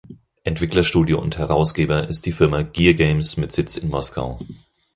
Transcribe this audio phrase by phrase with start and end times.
[0.43, 4.39] Entwicklerstudio und Herausgeber ist die Firma Gear Games mit Sitz in Moskau.